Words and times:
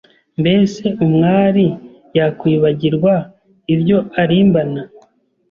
Mbese 0.41 0.83
umwari 1.05 1.65
yakwibagirwa 2.17 3.13
ibyo 3.73 3.97
arimbana, 4.21 4.81